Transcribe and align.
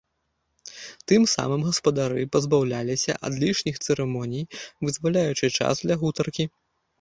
Тым 1.11 1.21
самым 1.37 1.59
гаспадары 1.67 2.21
пазбаўляліся 2.35 3.13
ад 3.29 3.33
лішніх 3.43 3.75
цырымоній, 3.85 4.43
вызваляючы 4.87 5.45
час 5.57 5.85
для 5.85 5.95
гутаркі. 6.07 6.43